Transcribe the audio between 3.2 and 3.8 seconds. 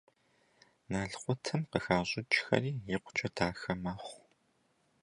дахэ